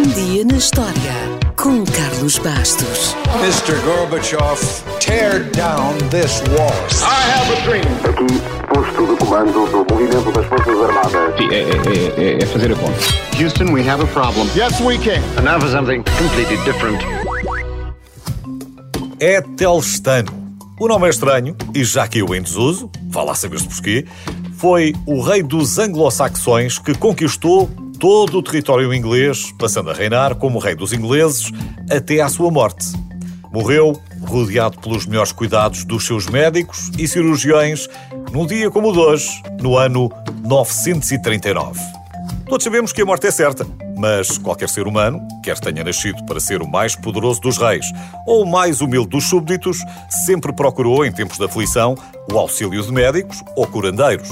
[0.00, 0.94] Um dia na história
[1.56, 3.14] com Carlos Bastos.
[3.42, 3.78] Mr.
[3.84, 4.58] Gorbachev,
[4.98, 6.72] tear down this wall.
[7.02, 7.84] I have a dream.
[8.08, 8.40] Aqui,
[8.72, 11.36] posto de comando do movimento das Forças Armadas.
[11.36, 12.98] Sim, é, é- é- é fazer a conta.
[13.38, 14.48] Houston, we have a problem.
[14.56, 15.20] Yes, we can.
[15.36, 16.98] And now for something completely different.
[19.20, 20.32] é Telstano.
[20.80, 24.06] O nome é estranho e já caiu em desuso, vá lá saber-se porquê,
[24.56, 27.68] foi o rei dos anglo-saxões que conquistou
[28.00, 31.52] todo o território inglês, passando a reinar como rei dos ingleses
[31.90, 32.86] até à sua morte.
[33.52, 37.88] Morreu rodeado pelos melhores cuidados dos seus médicos e cirurgiões
[38.32, 40.10] num dia como o de hoje, no ano
[40.42, 41.78] 939.
[42.48, 43.66] Todos sabemos que a morte é certa,
[43.98, 47.84] mas qualquer ser humano, quer tenha nascido para ser o mais poderoso dos reis
[48.26, 49.78] ou o mais humilde dos súbditos,
[50.08, 51.94] sempre procurou, em tempos de aflição,
[52.32, 54.30] o auxílio de médicos ou curandeiros.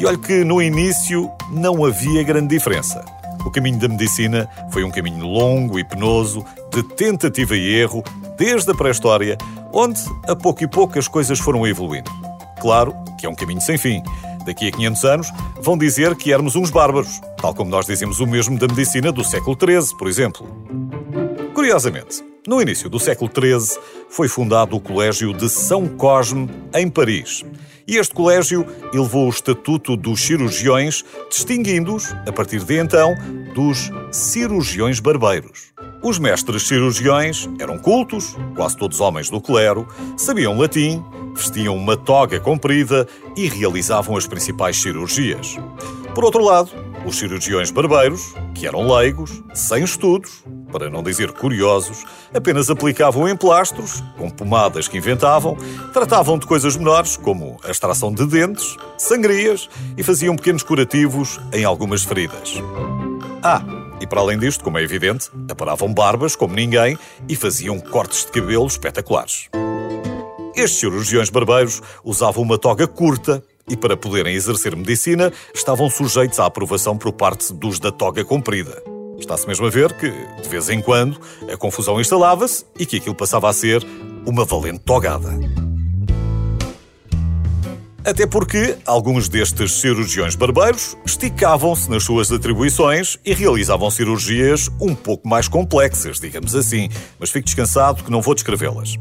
[0.00, 3.04] E olhe que no início não havia grande diferença.
[3.44, 8.02] O caminho da medicina foi um caminho longo e penoso, de tentativa e erro,
[8.38, 9.36] desde a pré-história,
[9.70, 12.10] onde, a pouco e pouco, as coisas foram evoluindo.
[12.62, 14.02] Claro que é um caminho sem fim.
[14.46, 18.26] Daqui a 500 anos vão dizer que éramos uns bárbaros, tal como nós dizemos o
[18.26, 20.48] mesmo da medicina do século XIII, por exemplo.
[21.52, 27.44] Curiosamente, no início do século XIII foi fundado o Colégio de São Cosme, em Paris.
[27.86, 33.14] E este colégio elevou o estatuto dos cirurgiões, distinguindo-os, a partir de então,
[33.54, 35.72] dos cirurgiões barbeiros.
[36.02, 41.04] Os mestres cirurgiões eram cultos, quase todos homens do clero, sabiam latim,
[41.34, 45.56] vestiam uma toga comprida e realizavam as principais cirurgias.
[46.14, 46.70] Por outro lado,
[47.04, 54.02] os cirurgiões barbeiros, que eram leigos, sem estudos, para não dizer curiosos, apenas aplicavam emplastros,
[54.16, 55.56] com pomadas que inventavam,
[55.92, 61.64] tratavam de coisas menores, como a extração de dentes, sangrias e faziam pequenos curativos em
[61.64, 62.54] algumas feridas.
[63.42, 63.62] Ah,
[64.00, 66.98] e para além disto, como é evidente, aparavam barbas como ninguém
[67.28, 69.48] e faziam cortes de cabelo espetaculares.
[70.54, 76.46] Estes cirurgiões barbeiros usavam uma toga curta e, para poderem exercer medicina, estavam sujeitos à
[76.46, 78.99] aprovação por parte dos da toga comprida.
[79.20, 81.20] Está-se mesmo a ver que, de vez em quando,
[81.52, 83.86] a confusão instalava-se e que aquilo passava a ser
[84.26, 85.38] uma valente togada.
[88.04, 95.28] Até porque alguns destes cirurgiões barbeiros esticavam-se nas suas atribuições e realizavam cirurgias um pouco
[95.28, 96.88] mais complexas, digamos assim,
[97.18, 98.96] mas fique descansado que não vou descrevê-las.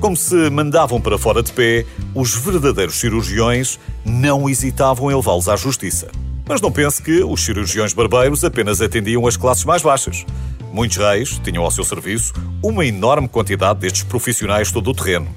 [0.00, 1.84] Como se mandavam para fora de pé,
[2.14, 6.08] os verdadeiros cirurgiões não hesitavam em levá-los à justiça.
[6.50, 10.26] Mas não pense que os cirurgiões barbeiros apenas atendiam as classes mais baixas.
[10.72, 15.28] Muitos reis tinham ao seu serviço uma enorme quantidade destes profissionais todo o terreno.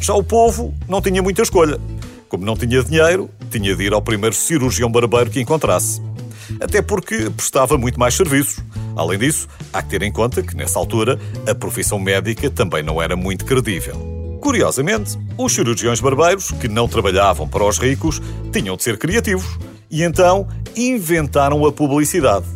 [0.00, 1.78] Já o povo não tinha muita escolha.
[2.28, 6.02] Como não tinha dinheiro, tinha de ir ao primeiro cirurgião barbeiro que encontrasse.
[6.60, 8.58] Até porque prestava muito mais serviços.
[8.96, 13.00] Além disso, há que ter em conta que, nessa altura, a profissão médica também não
[13.00, 13.94] era muito credível.
[14.40, 18.20] Curiosamente, os cirurgiões barbeiros, que não trabalhavam para os ricos,
[18.52, 20.46] tinham de ser criativos e então
[20.76, 22.46] inventaram a publicidade.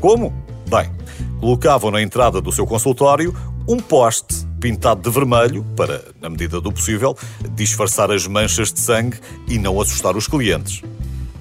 [0.00, 0.32] Como?
[0.68, 0.90] Bem,
[1.38, 3.34] colocavam na entrada do seu consultório
[3.68, 7.16] um poste pintado de vermelho para, na medida do possível,
[7.54, 10.82] disfarçar as manchas de sangue e não assustar os clientes.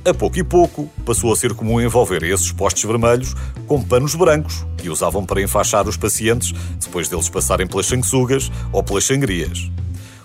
[0.03, 3.35] A pouco e pouco, passou a ser comum envolver esses postes vermelhos
[3.68, 8.81] com panos brancos que usavam para enfaixar os pacientes depois deles passarem pelas sanguessugas ou
[8.81, 9.69] pelas sangrias.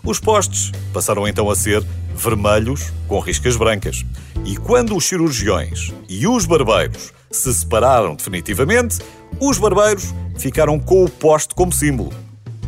[0.07, 1.85] Os postes passaram então a ser
[2.15, 4.05] vermelhos com riscas brancas.
[4.45, 9.01] E quando os cirurgiões e os barbeiros se separaram definitivamente,
[9.41, 12.13] os barbeiros ficaram com o poste como símbolo.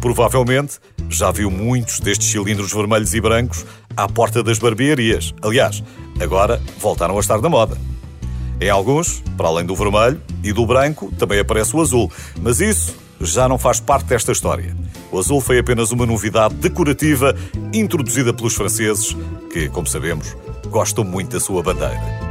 [0.00, 3.64] Provavelmente já viu muitos destes cilindros vermelhos e brancos
[3.96, 5.32] à porta das barbearias.
[5.40, 5.80] Aliás,
[6.20, 7.78] agora voltaram a estar na moda.
[8.60, 12.10] Em alguns, para além do vermelho e do branco, também aparece o azul,
[12.42, 14.76] mas isso já não faz parte desta história.
[15.10, 17.34] O azul foi apenas uma novidade decorativa
[17.72, 19.16] introduzida pelos franceses,
[19.52, 20.36] que, como sabemos,
[20.66, 22.27] gostam muito da sua bandeira.